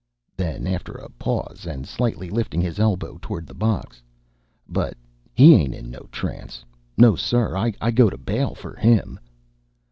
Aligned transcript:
Then, 0.35 0.65
after 0.65 0.93
a 0.93 1.11
pause, 1.11 1.67
and 1.67 1.87
slightly 1.87 2.31
lifting 2.31 2.59
his 2.59 2.79
elbow 2.79 3.19
toward 3.21 3.45
the 3.45 3.53
box, 3.53 4.01
"But 4.67 4.95
he 5.35 5.53
ain't 5.53 5.75
in 5.75 5.91
no 5.91 6.09
trance! 6.11 6.65
No, 6.97 7.15
sir, 7.15 7.55
I 7.55 7.69
go 7.91 8.09
bail 8.09 8.55
for 8.55 8.75
him!" 8.75 9.19